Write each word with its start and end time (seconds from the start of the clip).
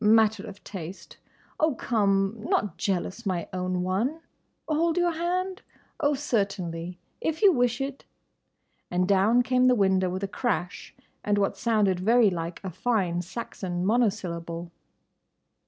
—Matter 0.03 0.47
of 0.47 0.63
taste.—Oh, 0.63 1.75
come! 1.75 2.33
Not 2.39 2.75
jealous, 2.79 3.23
my 3.23 3.47
own 3.53 3.83
one?—Hold 3.83 4.97
your 4.97 5.11
hand?—Oh, 5.11 6.15
certainly, 6.15 6.97
if 7.21 7.43
you 7.43 7.51
wish 7.53 7.79
it!" 7.79 8.03
And 8.89 9.07
down 9.07 9.43
came 9.43 9.67
the 9.67 9.75
window 9.75 10.09
with 10.09 10.23
a 10.23 10.27
crash 10.27 10.95
and 11.23 11.37
what 11.37 11.55
sounded 11.55 11.99
very 11.99 12.31
like 12.31 12.59
a 12.63 12.71
fine 12.71 13.21
Saxon 13.21 13.85
monosyllable. 13.85 14.71